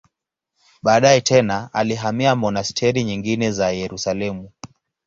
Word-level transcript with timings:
Baadaye 0.81 1.21
tena 1.21 1.69
alihamia 1.73 2.35
monasteri 2.35 3.03
nyingine 3.03 3.51
za 3.51 3.71
Yerusalemu. 3.71 4.49